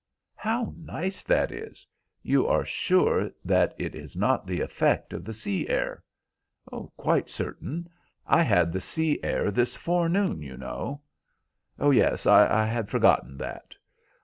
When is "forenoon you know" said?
9.75-11.01